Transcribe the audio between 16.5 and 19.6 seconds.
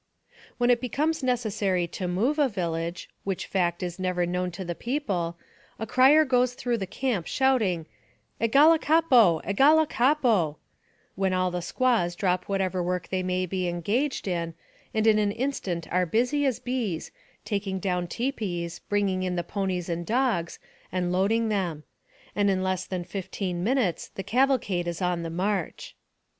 bees, taking down tipis, bringing in the